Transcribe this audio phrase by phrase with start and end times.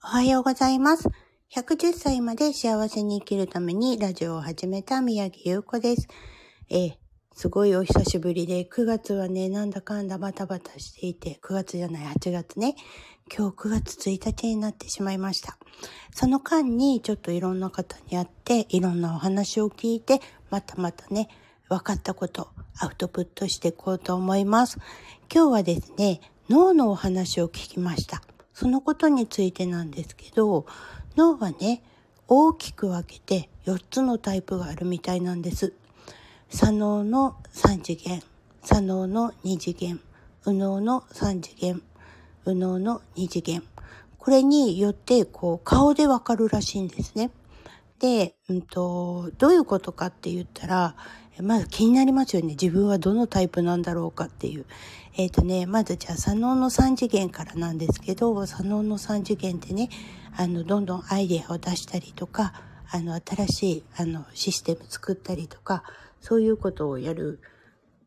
[0.00, 1.08] おはようございます。
[1.52, 6.06] 110歳まで幸せに生きるためにラジオを始めた宮城優子です。
[6.70, 6.92] え
[7.34, 12.76] すごいお久しぶりで、9月はね、なんだかんだバタバタしていて、9月じゃない、8月ね。
[13.36, 15.58] 今日9月1日になってしまいました。
[16.14, 21.28] その間にちょっといろんな方に会って、いろんなお話を聞いて、またまたね、
[21.68, 24.78] 分かったこと、アウトプットしていこうと思います。
[25.32, 28.22] 今日はですね、脳のお話を聞きました。
[28.58, 30.66] そのことについてなんですけど、
[31.16, 31.80] 脳はね、
[32.26, 35.74] 大きく分けて4つのタイプがあるみたいなんです。
[36.48, 38.20] 左脳の3次元、
[38.64, 40.00] 左脳の2次元、
[40.44, 41.80] 右脳の3次元、
[42.46, 43.62] 右脳の2次元。
[44.18, 47.30] これによって、こう、顔でわかるらしいんですね。
[48.00, 50.96] で、うんと、どういうことかって言ったら、
[51.42, 52.48] まず気になりますよね。
[52.48, 54.66] 自分はどのタイプなんだろうかっていう。
[55.16, 59.88] えっ、とね、まずじゃあ、左脳の3次元からなんですけど、左脳の3次元ってね、
[60.36, 62.52] あの、どんどんアイデアを出したりとか、
[62.90, 65.82] あの、新しい、あの、システム作ったりとか、
[66.20, 67.40] そういうことをやる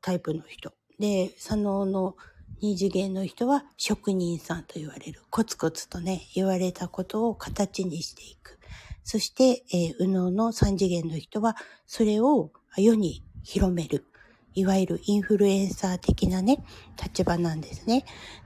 [0.00, 0.72] タイプの人。
[0.98, 2.16] で、左脳の
[2.60, 5.22] 二次元の人は職人さんと言われる。
[5.30, 8.58] コツコツとね、言われたことを形にしていく。
[9.02, 14.06] そして、えー、右脳の三次元の人は、それを世に広める。
[14.54, 16.64] いわゆるインフルエンサー的なね、
[17.00, 18.04] 立場なんですね。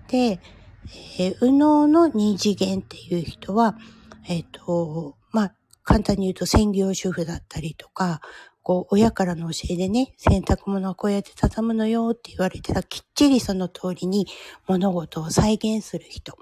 [0.09, 0.41] で、
[1.19, 3.77] えー、右脳の二次元っていう人は、
[4.29, 8.21] えっ、と、まあ、簡単に言うと専業主婦だったりとか、
[8.63, 14.27] こう、親からの教えでね、洗濯物はこうやって畳むのよって言われてたら、きっちりその通りに
[14.67, 16.39] 物事を再現する人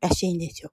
[0.00, 0.70] らしいんですよ。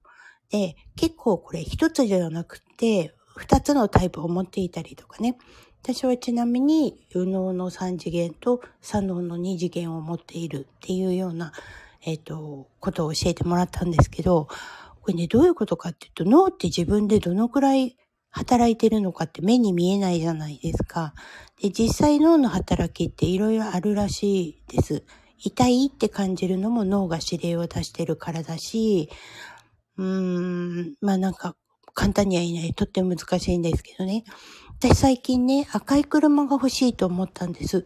[0.49, 5.37] で、結構これ一つではなくて、二つのタイプを持っていたりとかね。
[5.81, 11.53] 私はちなみに、右脳の三次元と左脳の二次元を持っているっていうような、
[12.05, 14.47] えっ、と、ことを教えてもらったんですけど、
[15.01, 17.97] これね、どういうことかっていうと、脳って自分でどのくらい
[18.29, 21.13] 働いてるのかって目に見えないじゃないですか。
[21.61, 25.03] で、実際脳の働きっていろいろあるらしいです。
[25.37, 29.09] 痛いって感じるのも脳が指令を出してるからだし、
[29.97, 31.55] うーん、まあなんか
[31.93, 32.73] 簡単には言えない。
[32.73, 34.23] とっても難しいんですけどね。
[34.81, 37.85] 私最近ね、赤い車が欲しいと思ったんです。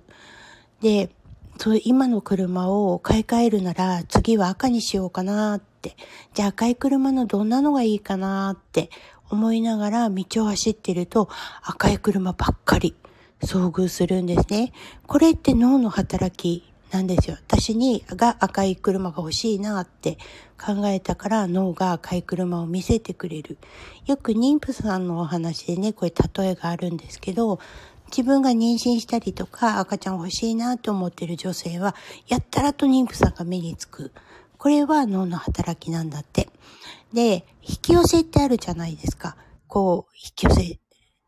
[0.79, 1.09] で、
[1.57, 5.95] そう今の車を買い替えるなら次は赤にしようかなって。
[6.35, 8.91] じゃあ赤い車のどんなのがいいかなって
[9.31, 11.29] 思いながら道を走ってると
[11.63, 12.95] 赤い車ばっかり
[13.41, 14.71] 遭遇するんですね。
[15.07, 17.37] これって脳の働きなんですよ。
[17.47, 20.17] 私にが赤い車が欲しいなって
[20.63, 23.57] 考えたから脳が赤い車を見せてくれる。
[24.05, 27.59] よく妊婦さんのお話でね、これ例えがあるんですけど、
[28.07, 31.95] 自分が妊娠したりとか赤ちゃん欲しいなと思ってる女性は、
[32.27, 34.11] やったらと妊婦さんが目につく。
[34.59, 36.49] これは脳の働きなんだって。
[37.11, 39.35] で、引き寄せってあるじゃないですか。
[39.67, 40.79] こう、引き寄せ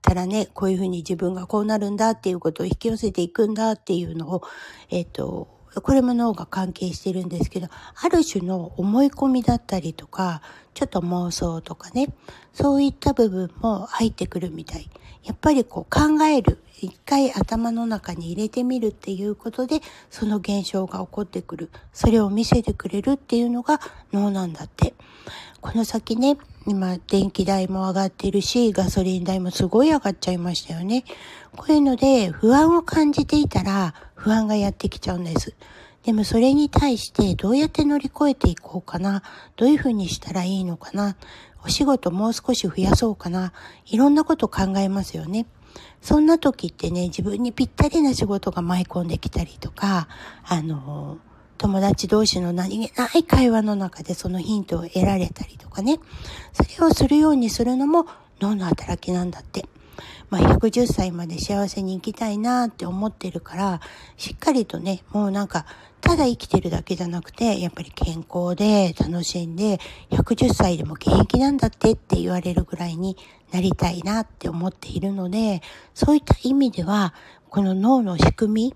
[0.05, 4.43] たらね、こういうふうに自分がこうなるんだっていうことを引き寄せていくんだっていうのを、
[4.91, 5.47] えっ、と、
[5.81, 10.41] これも脳が関係してるんですけど、ある種の思い込みだったりとか、
[10.75, 12.13] ちょっと妄想とかね、
[12.53, 14.89] そういった部分も入ってくるみたい。
[15.23, 21.69] やっぱりこう考える、一回頭の中に入れてみるっていうことで、その現象が起こってくる。
[21.91, 23.81] それを見せてくれるっていうのが
[24.13, 24.93] 脳なんだって。
[25.61, 26.37] この先ね、
[26.67, 31.03] 今電気代も上がってるし、ガソリン代もすごい上がっちゃいましたよね。
[31.55, 35.55] こういうので不安を感じていたら不安がやってきちゃうんです。
[36.03, 39.23] でもそれに対してどうやって乗り越えていこうかな？
[39.55, 41.15] どういうふうにしたらいいのかな？
[41.63, 43.53] お仕事もう少し増やそうかな？
[43.87, 45.47] いろんなこと考えますよね。
[46.01, 50.07] そんな時ってね、自分にぴったりな仕事が舞い込んできたりとか、
[50.43, 51.17] あの、
[51.57, 55.99] 友達同士の何気ない会話の中でそのヒントを得られたりとかね。
[56.53, 58.05] それをするようにするのも
[58.41, 59.65] 脳の働きなんだって。
[60.29, 63.81] まあ、110歳まで幸せに生きたいなって思ってるから、
[64.17, 65.65] しっかりとね、もうなんか、
[66.01, 69.79] ただ生きてるだけじゃなくて、やっぱり健康で楽しんで、
[70.11, 73.17] 110歳でも現役なんだってって言われるぐらいに
[73.51, 75.61] なりたいなって思っているので、
[75.93, 77.13] そういった意味では、
[77.49, 78.75] この脳の仕組み、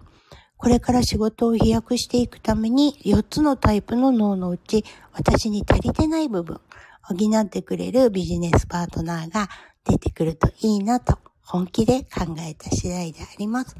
[0.58, 6.60] これから仕事を飛躍していくために、4つのタイプの脳のうち、私に足りてない部分、
[7.02, 9.50] 補ってくれるビジネスパートナーが
[9.86, 11.18] 出てくるといいなと
[11.52, 13.76] 本気で考えた次第であります。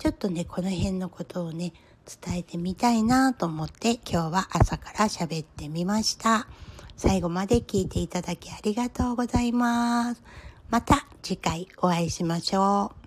[0.00, 1.72] ちょっとね、この辺のことをね、
[2.24, 6.48] 伝えてみたいなと思って今日は朝から喋ってみました。
[6.96, 10.22] 最後まで聞いていただきありがとうございます。
[10.68, 13.01] また次回お会いしましょう。